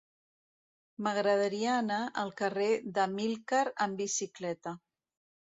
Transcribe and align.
M'agradaria 1.07 1.75
anar 1.83 1.99
al 2.23 2.33
carrer 2.41 2.71
d'Amílcar 2.97 3.63
amb 3.87 4.03
bicicleta. 4.05 4.79